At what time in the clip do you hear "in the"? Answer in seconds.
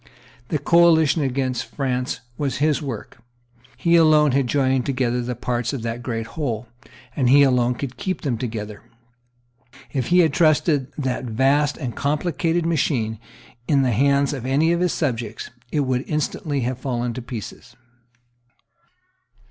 13.67-13.91